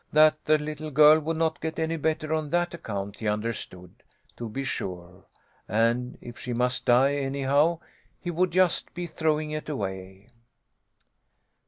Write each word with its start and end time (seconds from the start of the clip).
That 0.11 0.43
the 0.45 0.57
little 0.57 0.89
girl 0.89 1.19
would 1.19 1.37
not 1.37 1.61
get 1.61 1.77
any 1.77 1.95
better 1.95 2.33
on 2.33 2.49
that 2.49 2.73
account 2.73 3.19
he 3.19 3.27
understood, 3.27 4.01
to 4.35 4.49
be 4.49 4.63
sure, 4.63 5.25
and 5.67 6.17
if 6.21 6.39
she 6.39 6.53
must 6.53 6.85
die 6.85 7.13
anyhow, 7.13 7.77
he 8.19 8.31
would 8.31 8.49
just 8.49 8.95
be 8.95 9.05
throwing 9.05 9.51
it 9.51 9.69
away. 9.69 10.29